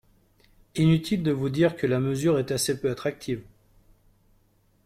Inutile 0.73 1.21
de 1.21 1.29
vous 1.31 1.49
dire 1.49 1.75
que 1.75 1.85
la 1.85 1.99
mesure 1.99 2.39
est 2.39 2.49
assez 2.49 2.81
peu 2.81 2.89
attractive. 2.89 3.43